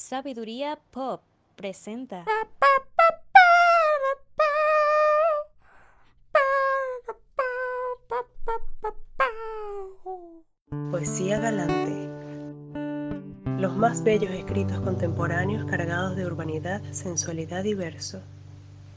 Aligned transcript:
Sabiduría 0.00 0.78
Pop 0.90 1.20
presenta. 1.56 2.24
Poesía 10.90 11.38
galante. 11.38 12.08
Los 13.60 13.76
más 13.76 14.02
bellos 14.02 14.32
escritos 14.32 14.80
contemporáneos 14.80 15.66
cargados 15.70 16.16
de 16.16 16.24
urbanidad, 16.24 16.82
sensualidad 16.92 17.62
y 17.64 17.74
verso. 17.74 18.22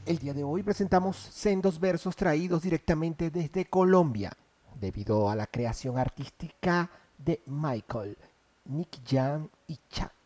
El 0.06 0.18
día 0.18 0.32
de 0.32 0.42
hoy 0.42 0.62
presentamos 0.62 1.16
sendos 1.16 1.78
versos 1.78 2.16
traídos 2.16 2.62
directamente 2.62 3.30
desde 3.30 3.66
Colombia, 3.66 4.32
debido 4.80 5.28
a 5.28 5.36
la 5.36 5.46
creación 5.46 5.98
artística 5.98 6.90
de 7.18 7.42
Michael, 7.44 8.16
Nick 8.64 9.00
Jan 9.06 9.50
y 9.68 9.78
Chaco. 9.90 10.23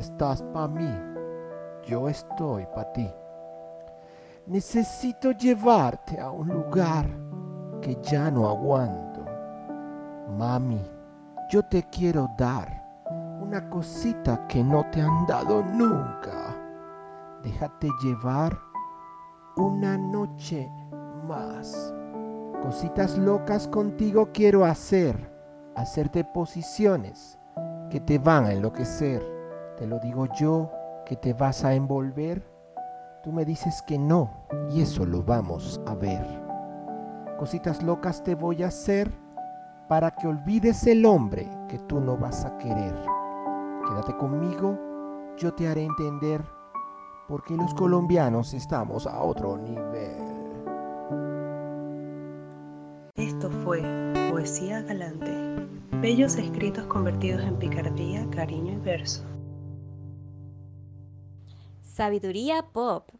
Estás 0.00 0.42
para 0.52 0.68
mí, 0.68 0.90
yo 1.86 2.08
estoy 2.08 2.66
para 2.74 2.92
ti. 2.92 3.10
Necesito 4.46 5.32
llevarte 5.32 6.18
a 6.18 6.30
un 6.30 6.48
lugar 6.48 7.06
que 7.80 7.96
ya 8.02 8.30
no 8.30 8.48
aguanto. 8.48 9.24
Mami, 10.36 10.80
yo 11.50 11.62
te 11.62 11.84
quiero 11.84 12.28
dar 12.36 12.80
una 13.40 13.68
cosita 13.68 14.46
que 14.46 14.62
no 14.62 14.84
te 14.90 15.00
han 15.00 15.26
dado 15.26 15.62
nunca. 15.62 16.56
Déjate 17.42 17.88
llevar 18.02 18.56
una 19.56 19.96
noche 19.96 20.70
más. 21.26 21.94
Cositas 22.62 23.16
locas 23.18 23.66
contigo 23.68 24.30
quiero 24.32 24.64
hacer, 24.64 25.32
hacerte 25.74 26.24
posiciones 26.24 27.38
que 27.90 28.00
te 28.00 28.18
van 28.18 28.44
a 28.44 28.52
enloquecer. 28.52 29.39
Te 29.80 29.86
lo 29.86 29.98
digo 29.98 30.26
yo, 30.38 30.70
que 31.06 31.16
te 31.16 31.32
vas 31.32 31.64
a 31.64 31.72
envolver. 31.72 32.46
Tú 33.24 33.32
me 33.32 33.46
dices 33.46 33.82
que 33.86 33.98
no, 33.98 34.30
y 34.70 34.82
eso 34.82 35.06
lo 35.06 35.22
vamos 35.22 35.80
a 35.86 35.94
ver. 35.94 36.22
Cositas 37.38 37.82
locas 37.82 38.22
te 38.22 38.34
voy 38.34 38.62
a 38.62 38.66
hacer 38.66 39.10
para 39.88 40.10
que 40.10 40.28
olvides 40.28 40.86
el 40.86 41.06
hombre 41.06 41.48
que 41.66 41.78
tú 41.78 41.98
no 41.98 42.18
vas 42.18 42.44
a 42.44 42.58
querer. 42.58 42.94
Quédate 43.88 44.14
conmigo, 44.18 44.78
yo 45.38 45.54
te 45.54 45.66
haré 45.66 45.84
entender 45.84 46.42
porque 47.26 47.56
los 47.56 47.72
colombianos 47.72 48.52
estamos 48.52 49.06
a 49.06 49.22
otro 49.22 49.56
nivel. 49.56 50.14
Esto 53.14 53.50
fue 53.64 53.82
Poesía 54.30 54.82
Galante. 54.82 55.32
Bellos 56.02 56.36
escritos 56.36 56.84
convertidos 56.84 57.42
en 57.44 57.56
picardía, 57.56 58.28
cariño 58.28 58.74
y 58.74 58.80
verso. 58.84 59.24
Sabiduría 62.00 62.62
Pop. 62.62 63.10